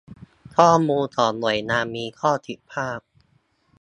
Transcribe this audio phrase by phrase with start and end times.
[0.55, 2.99] ข้อมูลของหน่วยงานมีข้อผิดพลาด